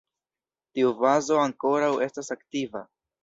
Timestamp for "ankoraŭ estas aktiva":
1.43-2.83